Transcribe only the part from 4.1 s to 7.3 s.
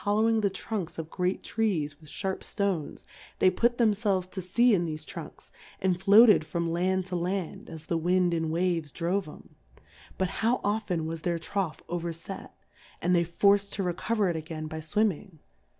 to Sea in thefe Trunks, and floated from Land to